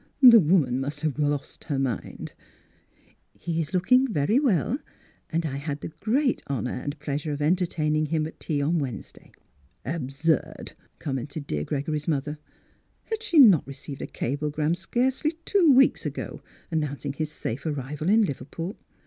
[0.19, 2.33] "The woman must have lost her mind!""
[3.45, 4.79] He is looking very well,
[5.29, 9.31] and I had the great honour and pleasure of entertaining him at tea on Wednesday.""
[9.95, 12.39] Absurd!" commented dear Gregory's mother.
[13.11, 16.41] Had she not received a cable gram scarcely two weeks ago
[16.71, 18.75] announcing his safe arrival in Liverpool?